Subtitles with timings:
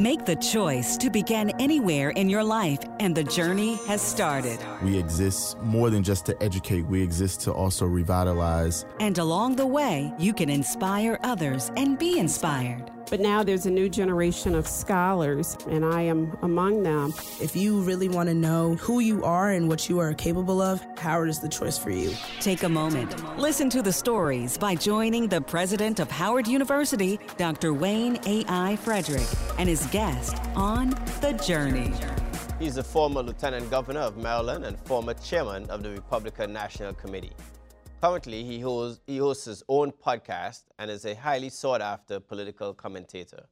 [0.00, 4.58] Make the choice to begin anywhere in your life, and the journey has started.
[4.82, 8.86] We exist more than just to educate, we exist to also revitalize.
[8.98, 12.90] And along the way, you can inspire others and be inspired.
[13.10, 17.12] But now there's a new generation of scholars, and I am among them.
[17.40, 20.80] If you really want to know who you are and what you are capable of,
[20.96, 22.14] Howard is the choice for you.
[22.38, 23.12] Take a moment.
[23.36, 27.74] Listen to the stories by joining the president of Howard University, Dr.
[27.74, 28.76] Wayne A.I.
[28.76, 29.26] Frederick,
[29.58, 31.92] and his guest on The Journey.
[32.60, 37.32] He's a former lieutenant governor of Maryland and former chairman of the Republican National Committee.
[38.00, 42.72] Currently, he hosts, he hosts his own podcast and is a highly sought after political
[42.72, 43.44] commentator.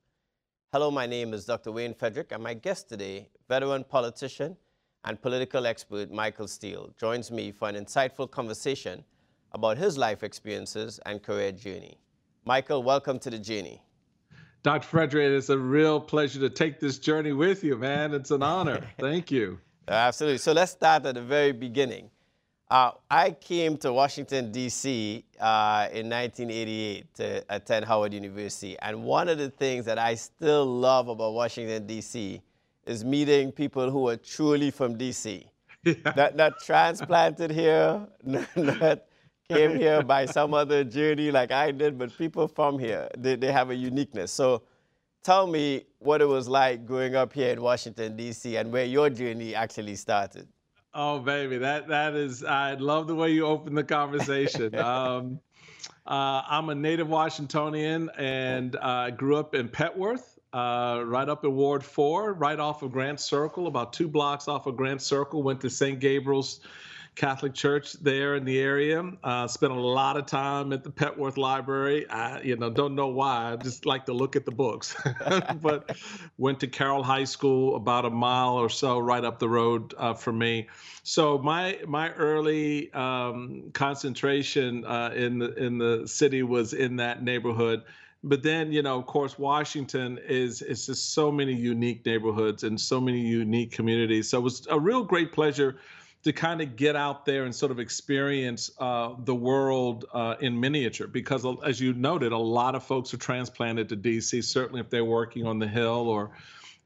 [0.72, 1.70] Hello, my name is Dr.
[1.70, 4.56] Wayne Frederick, and my guest today, veteran politician
[5.04, 9.04] and political expert Michael Steele, joins me for an insightful conversation
[9.52, 11.98] about his life experiences and career journey.
[12.46, 13.82] Michael, welcome to the journey.
[14.62, 14.88] Dr.
[14.88, 18.14] Frederick, it's a real pleasure to take this journey with you, man.
[18.14, 18.82] It's an honor.
[18.98, 19.58] Thank you.
[19.86, 20.38] Absolutely.
[20.38, 22.10] So let's start at the very beginning.
[22.70, 25.24] Uh, I came to Washington, D.C.
[25.40, 28.78] Uh, in 1988 to attend Howard University.
[28.80, 32.42] And one of the things that I still love about Washington, D.C.
[32.86, 35.46] is meeting people who are truly from D.C.
[35.84, 36.12] Yeah.
[36.16, 38.06] Not, not transplanted here,
[38.56, 39.04] not
[39.48, 43.52] came here by some other journey like I did, but people from here, they, they
[43.52, 44.30] have a uniqueness.
[44.32, 44.64] So
[45.22, 48.56] tell me what it was like growing up here in Washington, D.C.
[48.56, 50.48] and where your journey actually started.
[51.00, 52.42] Oh, baby, that that is.
[52.42, 54.74] I love the way you open the conversation.
[54.80, 55.38] um,
[56.04, 61.44] uh, I'm a native Washingtonian and I uh, grew up in Petworth, uh, right up
[61.44, 65.44] in Ward Four, right off of Grant Circle, about two blocks off of Grant Circle.
[65.44, 66.00] Went to St.
[66.00, 66.62] Gabriel's
[67.18, 69.02] Catholic Church there in the area.
[69.24, 72.08] Uh, spent a lot of time at the Petworth Library.
[72.08, 73.52] I, you know, don't know why.
[73.52, 74.96] I just like to look at the books.
[75.60, 75.96] but
[76.38, 80.14] went to Carroll High School, about a mile or so right up the road uh,
[80.14, 80.68] from me.
[81.02, 87.24] So my my early um, concentration uh, in the in the city was in that
[87.24, 87.82] neighborhood
[88.24, 92.80] but then you know of course washington is is just so many unique neighborhoods and
[92.80, 95.76] so many unique communities so it was a real great pleasure
[96.24, 100.58] to kind of get out there and sort of experience uh, the world uh, in
[100.58, 101.06] miniature.
[101.06, 104.90] Because uh, as you noted, a lot of folks are transplanted to DC, certainly if
[104.90, 106.30] they're working on the Hill or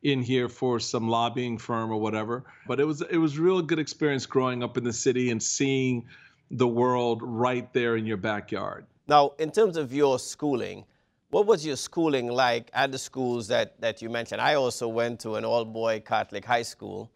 [0.03, 2.45] in here for some lobbying firm or whatever.
[2.67, 6.07] But it was it was real good experience growing up in the city and seeing
[6.51, 8.85] the world right there in your backyard.
[9.09, 10.85] Now, in terms of your schooling,
[11.31, 14.41] what was your schooling like at the schools that, that you mentioned?
[14.41, 17.11] I also went to an all-boy Catholic high school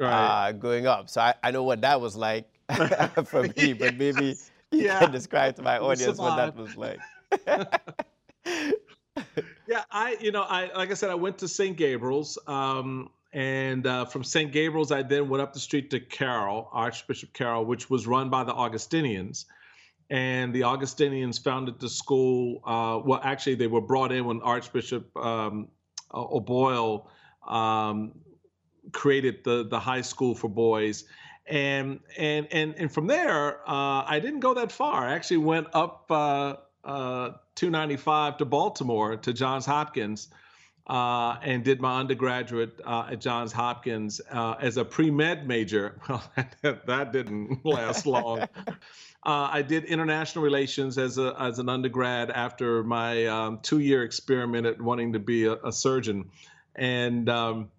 [0.00, 0.48] right.
[0.48, 1.08] uh, growing up.
[1.08, 2.48] So I, I know what that was like
[3.26, 4.36] for me, but maybe
[4.70, 4.98] you yeah.
[4.98, 6.98] can describe to my audience what that was like.
[9.68, 11.76] yeah, I, you know, I like I said, I went to St.
[11.76, 14.50] Gabriel's, um, and uh, from St.
[14.50, 18.42] Gabriel's, I then went up the street to Carroll, Archbishop Carroll, which was run by
[18.44, 19.46] the Augustinians.
[20.10, 22.60] And the Augustinians founded the school.
[22.64, 25.68] Uh, well, actually, they were brought in when Archbishop um,
[26.12, 27.08] O'Boyle
[27.46, 28.12] um,
[28.92, 31.04] created the the high school for boys
[31.46, 35.06] and and and and from there uh, I didn't go that far.
[35.06, 40.28] I actually went up uh, uh, 295 to Baltimore to Johns Hopkins
[40.86, 46.00] uh, and did my undergraduate uh, at Johns Hopkins uh, as a pre med major.
[46.08, 46.22] Well,
[46.62, 48.48] that, that didn't last long.
[49.22, 54.66] I did international relations as a as an undergrad after my um, two year experiment
[54.66, 56.30] at wanting to be a, a surgeon,
[56.74, 57.70] and um,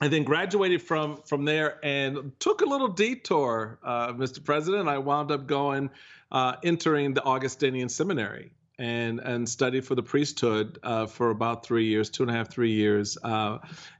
[0.00, 4.44] I then graduated from from there and took a little detour, uh, Mr.
[4.44, 4.88] President.
[4.88, 5.90] I wound up going,
[6.30, 11.86] uh, entering the Augustinian Seminary and and studied for the priesthood uh, for about three
[11.86, 13.58] years, two and a half, three years uh,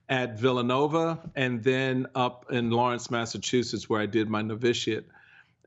[0.08, 5.08] at Villanova, and then up in Lawrence, Massachusetts, where I did my novitiate,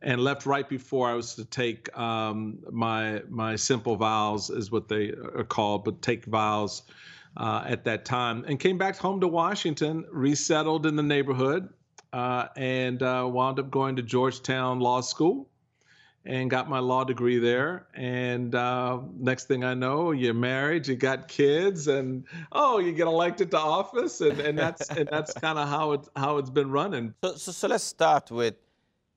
[0.02, 4.88] and left right before I was to take um, my my simple vows, is what
[4.88, 6.84] they are called, but take vows
[7.38, 11.70] uh, at that time, and came back home to Washington, resettled in the neighborhood,
[12.14, 15.50] uh, and uh, wound up going to Georgetown Law School
[16.26, 17.88] and got my law degree there.
[17.94, 23.08] And uh, next thing I know, you're married, you got kids, and oh, you get
[23.08, 26.72] elected to office, and, and that's and that's kind of how it how it's been
[26.72, 27.14] running.
[27.24, 28.56] So, so so let's start with,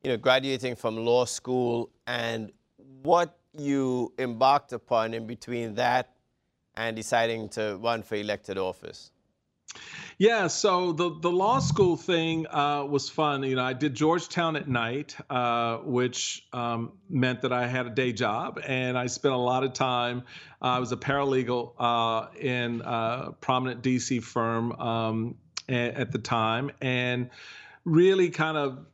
[0.02, 2.52] you know, graduating from law school and
[3.02, 6.14] what you embarked upon in between that
[6.76, 9.10] and deciding to run for elected office?
[10.18, 13.42] Yeah, so the the law school thing uh, was fun.
[13.42, 17.90] You know, I did Georgetown at night, uh, which um, meant that I had a
[17.90, 20.24] day job, and I spent a lot of time.
[20.60, 25.36] Uh, I was a paralegal uh, in a prominent DC firm um,
[25.68, 27.30] at the time, and
[27.84, 28.86] really kind of,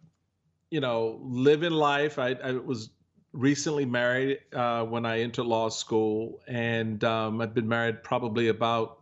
[0.71, 2.19] you know, living life.
[2.19, 2.91] I, I was
[3.33, 9.01] recently married uh, when I entered law school, and um, I've been married probably about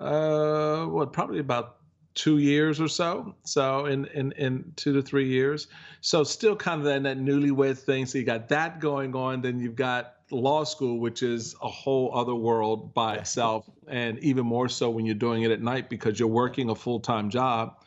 [0.00, 1.76] uh, what probably about
[2.14, 3.34] two years or so.
[3.44, 5.68] So in in in two to three years.
[6.00, 8.06] So still kind of that, that newlywed thing.
[8.06, 9.40] So you got that going on.
[9.40, 14.46] Then you've got law school, which is a whole other world by itself, and even
[14.46, 17.81] more so when you're doing it at night because you're working a full time job.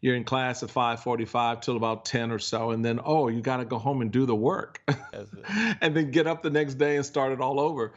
[0.00, 3.58] You're in class at 5:45 till about 10 or so, and then oh, you got
[3.58, 4.80] to go home and do the work,
[5.80, 7.92] and then get up the next day and start it all over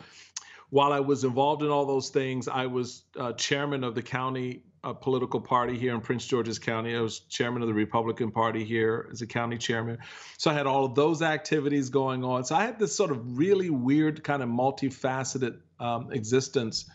[0.72, 4.64] while I was involved in all those things, I was uh, chairman of the county
[4.84, 6.96] uh, political party here in Prince George's County.
[6.96, 10.00] I was chairman of the Republican Party here as a county chairman.
[10.38, 12.46] So I had all of those activities going on.
[12.46, 16.90] So I had this sort of really weird, kind of multifaceted um, existence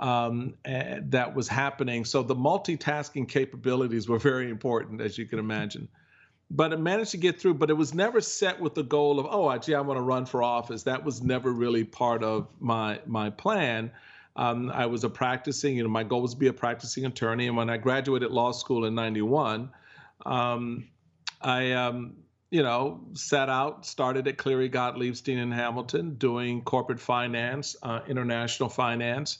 [0.00, 2.04] um, that was happening.
[2.04, 5.88] So the multitasking capabilities were very important, as you can imagine
[6.50, 7.54] but it managed to get through.
[7.54, 10.26] But it was never set with the goal of, oh, gee, I want to run
[10.26, 10.82] for office.
[10.82, 13.92] That was never really part of my my plan.
[14.36, 17.48] Um, I was a practicing, you know, my goal was to be a practicing attorney.
[17.48, 19.70] And when I graduated law school in '91,
[20.26, 20.88] um,
[21.40, 22.16] I, um,
[22.50, 28.00] you know, set out, started at Cleary Gottlieb Steen and Hamilton, doing corporate finance, uh,
[28.08, 29.38] international finance.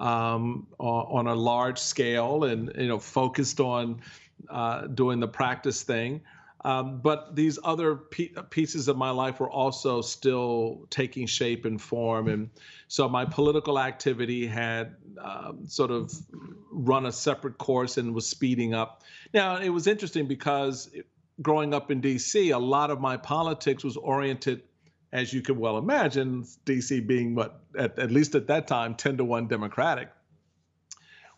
[0.00, 4.00] Um, on a large scale and you know focused on
[4.48, 6.22] uh, doing the practice thing
[6.64, 12.28] um, but these other pieces of my life were also still taking shape and form.
[12.28, 12.50] And
[12.88, 16.12] so my political activity had um, sort of
[16.70, 19.02] run a separate course and was speeding up.
[19.32, 20.90] Now, it was interesting because
[21.40, 24.62] growing up in DC, a lot of my politics was oriented,
[25.12, 29.18] as you can well imagine, DC being what, at, at least at that time, 10
[29.18, 30.10] to 1 Democratic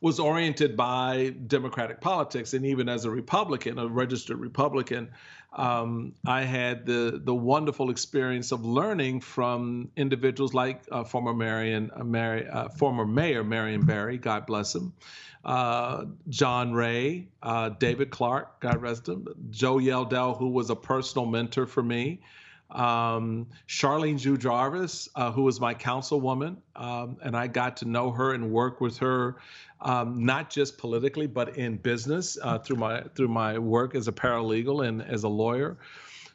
[0.02, 2.54] was oriented by Democratic politics.
[2.54, 5.10] And even as a Republican, a registered Republican,
[5.52, 11.90] um, I had the the wonderful experience of learning from individuals like uh, former Marion,
[11.94, 14.92] uh, Mary, uh, former Mayor Marion Barry, God bless him,
[15.44, 21.26] uh, John Ray, uh, David Clarke, God rest him, Joe Yeldell, who was a personal
[21.26, 22.20] mentor for me
[22.72, 28.10] um, Charlene Ju Jarvis, uh, who was my councilwoman, um, and I got to know
[28.10, 29.36] her and work with her,
[29.80, 34.12] um, not just politically but in business uh, through my through my work as a
[34.12, 35.76] paralegal and as a lawyer.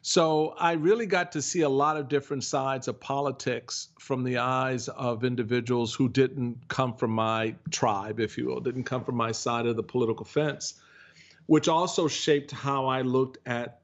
[0.02, 4.38] So I really got to see a lot of different sides of politics from the
[4.38, 9.16] eyes of individuals who didn't come from my tribe, if you will, didn't come from
[9.16, 10.74] my side of the political fence,
[11.46, 13.80] which also shaped how I looked at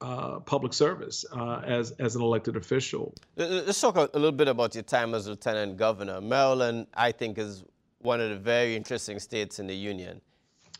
[0.00, 3.14] uh, public service uh, as, as an elected official.
[3.36, 6.20] Let's talk a little bit about your time as lieutenant governor.
[6.20, 7.64] Maryland, I think, is
[7.98, 10.20] one of the very interesting states in the union.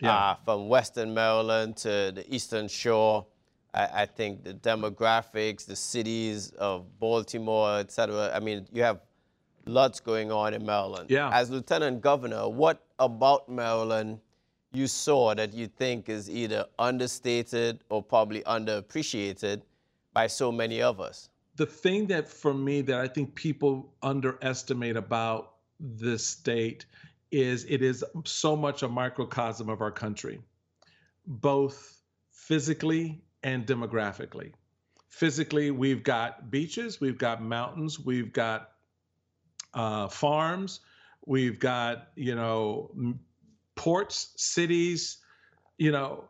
[0.00, 0.14] Yeah.
[0.14, 3.26] Uh, from Western Maryland to the Eastern Shore,
[3.74, 9.00] I, I, think the demographics, the cities of Baltimore, et cetera, I mean, you have
[9.66, 11.10] lots going on in Maryland.
[11.10, 11.28] Yeah.
[11.30, 14.20] As lieutenant governor, what about Maryland
[14.72, 19.62] you saw that you think is either understated or probably underappreciated
[20.12, 21.28] by so many of us?
[21.56, 26.86] The thing that for me that I think people underestimate about this state
[27.30, 30.40] is it is so much a microcosm of our country,
[31.26, 34.52] both physically and demographically.
[35.08, 38.72] Physically, we've got beaches, we've got mountains, we've got
[39.74, 40.80] uh, farms,
[41.26, 42.90] we've got you know
[43.80, 45.16] ports, cities.
[45.78, 46.24] You know,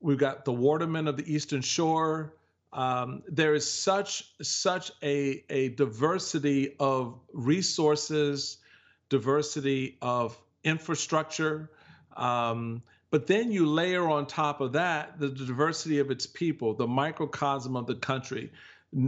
[0.00, 2.34] we've got the watermen of the Eastern Shore.
[2.72, 8.58] Um, there is such such a a diversity of resources,
[9.08, 11.70] diversity of infrastructure.
[12.16, 16.88] Um, but then you layer on top of that the diversity of its people, the
[16.88, 18.50] microcosm of the country.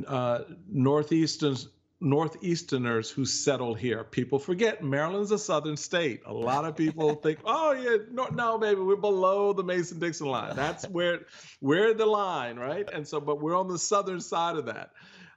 [0.07, 0.41] Uh,
[0.71, 1.57] northeastern
[2.01, 4.05] Northeasterners who settle here.
[4.05, 6.23] People forget Maryland's a southern state.
[6.27, 10.55] A lot of people think, oh yeah, no, no, baby, we're below the Mason-Dixon line.
[10.55, 11.21] That's where
[11.61, 12.89] we're the line, right?
[12.93, 14.91] And so, but we're on the southern side of that.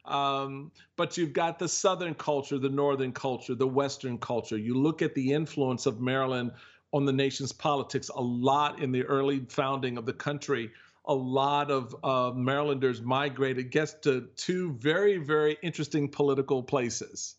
[0.05, 4.57] Um, but you've got the southern culture, the northern culture, the western culture.
[4.57, 6.51] You look at the influence of Maryland
[6.93, 10.71] on the nation's politics a lot in the early founding of the country
[11.05, 17.36] a lot of uh, Marylanders migrated, guess, to two very, very interesting political places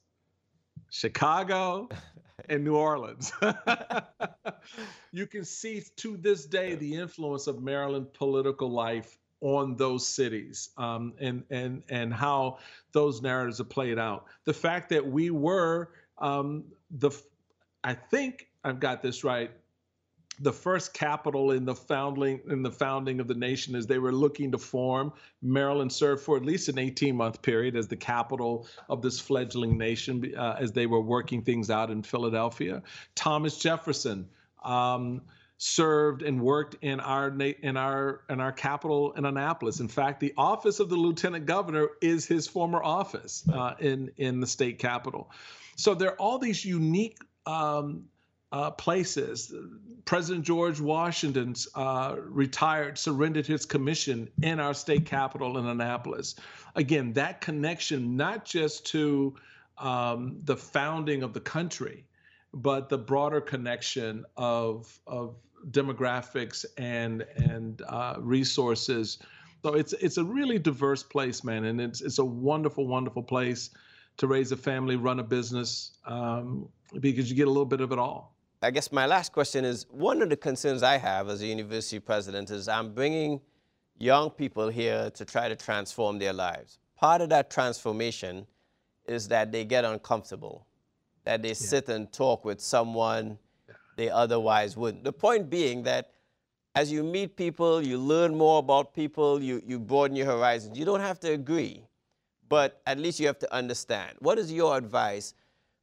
[0.90, 1.88] Chicago
[2.49, 3.33] and New Orleans.
[5.12, 10.71] you can see to this day the influence of Maryland political life on those cities
[10.78, 12.59] um, and and and how
[12.92, 14.26] those narratives are played out.
[14.45, 17.11] The fact that we were um, the,
[17.83, 19.50] I think I've got this right.
[20.40, 24.12] The first capital in the founding in the founding of the nation, as they were
[24.12, 25.12] looking to form,
[25.42, 30.32] Maryland served for at least an 18-month period as the capital of this fledgling nation,
[30.36, 32.82] uh, as they were working things out in Philadelphia.
[33.14, 34.28] Thomas Jefferson.
[34.64, 35.22] Um,
[35.64, 39.78] served and worked in our in our in our capital in Annapolis.
[39.78, 44.40] In fact, the office of the lieutenant governor is his former office uh, in in
[44.40, 45.30] the state capital.
[45.76, 48.06] So there are all these unique um,
[48.50, 49.54] uh, places.
[50.04, 56.35] President George Washington's uh, retired, surrendered his commission in our state capital in Annapolis.
[56.75, 59.35] Again, that connection not just to
[59.78, 62.04] um, the founding of the country,
[62.54, 65.37] but the broader connection of of
[65.71, 69.18] demographics and and uh, resources.
[69.62, 73.71] So it's it's a really diverse place, man, and it's it's a wonderful, wonderful place
[74.18, 76.68] to raise a family, run a business, um,
[77.00, 78.31] because you get a little bit of it all.
[78.64, 81.99] I guess my last question is one of the concerns I have as a university
[81.99, 83.40] president is I'm bringing
[83.99, 86.78] young people here to try to transform their lives.
[86.97, 88.47] Part of that transformation
[89.07, 90.64] is that they get uncomfortable,
[91.25, 91.54] that they yeah.
[91.54, 93.37] sit and talk with someone
[93.97, 95.02] they otherwise wouldn't.
[95.02, 96.12] The point being that
[96.76, 100.78] as you meet people, you learn more about people, you, you broaden your horizons.
[100.78, 101.85] You don't have to agree,
[102.49, 104.19] but at least you have to understand.
[104.21, 105.35] What is your advice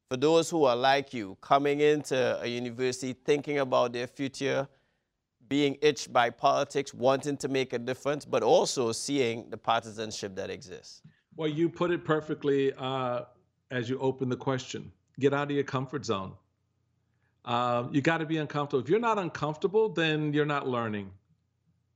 [0.09, 4.67] for those who are like you, coming into a university, thinking about their future,
[5.47, 10.49] being itched by politics, wanting to make a difference, but also seeing the partisanship that
[10.49, 11.03] exists?
[11.35, 13.21] Well, you put it perfectly uh,
[13.69, 14.91] as you open the question.
[15.19, 16.33] Get out of your comfort zone.
[17.45, 18.83] Um, you got to be uncomfortable.
[18.83, 21.11] If you're not uncomfortable, then you're not learning.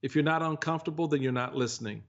[0.03, 2.03] If you're not uncomfortable, then you're not listening.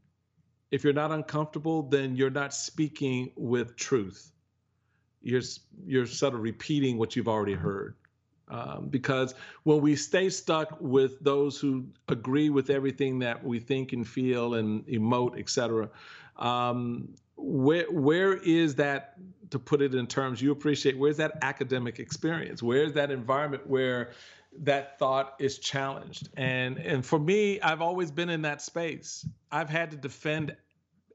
[0.71, 4.33] If you're not uncomfortable, then you're not speaking with truth.
[5.25, 5.43] You're
[5.87, 7.97] you're sort of repeating what you've already heard.
[8.49, 13.95] Um, because when we stay stuck with those who agree with everything that we think
[13.95, 15.89] and feel and emote, et cetera,
[16.37, 19.15] um, where where is that
[19.51, 22.63] to put it in terms you appreciate where's that academic experience?
[22.63, 24.11] Where's that environment where
[24.59, 26.29] that thought is challenged?
[26.37, 29.27] And and for me i've always been in that space.
[29.51, 30.55] I've had to defend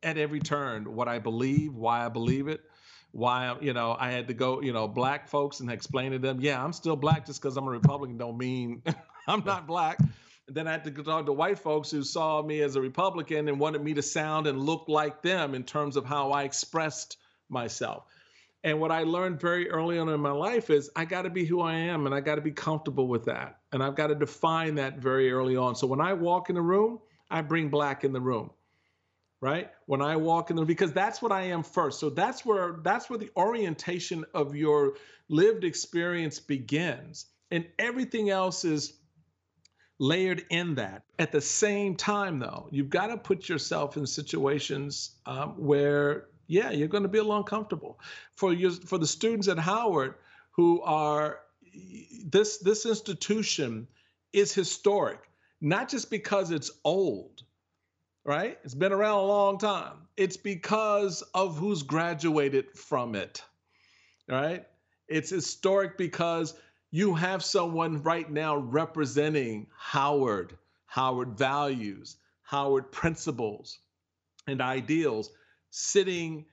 [0.03, 2.61] at every turn what i believe why i believe it
[3.11, 6.39] why you know i had to go you know black folks and explain to them
[6.39, 8.81] yeah i'm still black just because i'm a republican don't mean
[9.27, 9.97] i'm not black
[10.49, 12.81] and then I had to go talk to white folks who saw me as a
[12.81, 16.41] Republican and wanted me to sound and look like them in terms of how I
[16.41, 17.17] expressed
[17.49, 18.03] myself.
[18.63, 21.45] And what I learned very early on in my life is I got to be
[21.45, 23.59] who I am and I got to be comfortable with that.
[23.71, 25.75] And I've got to define that very early on.
[25.75, 26.99] So when I walk in the room,
[27.29, 28.49] I bring black in the room.
[29.41, 29.69] Right?
[29.85, 31.99] When I walk in the because that's what I am first.
[31.99, 34.95] So that's where that's where the orientation of your
[35.29, 37.27] lived experience begins.
[37.51, 38.93] And everything else is
[39.99, 41.03] layered in that.
[41.19, 46.71] At the same time, though, you've got to put yourself in situations um, where, yeah,
[46.71, 47.99] you're going to be a little uncomfortable.
[48.35, 50.15] For you, for the students at Howard
[50.51, 51.39] who are
[52.25, 53.87] this this institution
[54.33, 55.29] is historic,
[55.61, 57.43] not just because it's old,
[58.25, 58.57] right?
[58.63, 60.07] It's been around a long time.
[60.17, 63.43] It's because of who's graduated from it,
[64.27, 64.65] right?
[65.07, 66.53] It's historic because
[66.91, 73.79] you have someone right now representing Howard, Howard values, Howard principles,
[74.47, 75.29] and ideals
[75.69, 76.45] sitting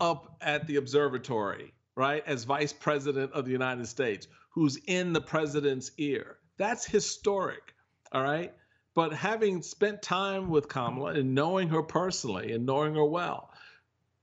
[0.00, 5.20] up at the observatory, right, as vice president of the United States, who's in the
[5.20, 6.36] president's ear.
[6.58, 7.74] That's historic,
[8.12, 8.54] all right?
[8.94, 13.50] But having spent time with Kamala and knowing her personally and knowing her well,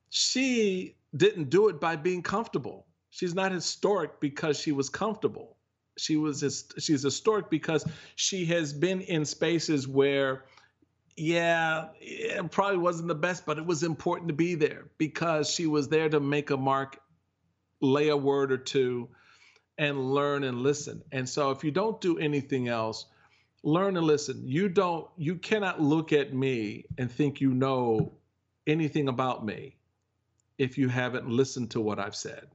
[0.09, 2.85] she didn't do it by being comfortable.
[3.09, 5.57] She's not historic because she was comfortable.
[5.97, 6.43] She was
[6.77, 10.43] she's historic because she has been in spaces where
[11.15, 15.65] yeah, it probably wasn't the best, but it was important to be there because she
[15.65, 16.99] was there to make a mark,
[17.81, 19.09] lay a word or two,
[19.79, 21.01] and learn and listen.
[21.11, 23.07] And so if you don't do anything else,
[23.63, 24.41] learn and listen.
[24.43, 28.13] You don't you cannot look at me and think you know
[28.65, 29.75] anything about me
[30.57, 32.47] if you haven't listened to what I've said.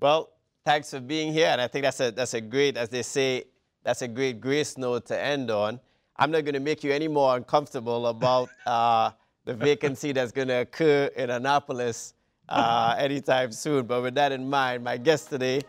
[0.00, 0.30] Well,
[0.64, 1.48] thanks for being here.
[1.48, 3.44] And I think that's a, that's a great, as they say,
[3.82, 5.80] that's a great grace note to end on.
[6.16, 9.10] I'm not going to make you any more uncomfortable about uh,
[9.44, 12.14] the vacancy that's going to occur in Annapolis
[12.48, 13.86] uh, anytime soon.
[13.86, 15.62] But with that in mind, my guest today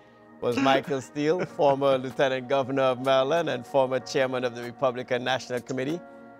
[0.46, 5.60] was Michael Steele, former Lieutenant Governor of Maryland and former Chairman of the Republican National
[5.60, 6.00] Committee.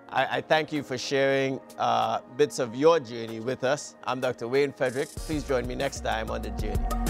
[0.10, 3.96] I, I thank you for sharing uh, bits of your journey with us.
[4.04, 4.48] I'm Dr.
[4.48, 5.10] Wayne Frederick.
[5.10, 7.05] Please join me next time on The Journey.